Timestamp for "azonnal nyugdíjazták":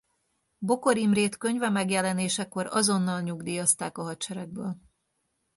2.65-3.97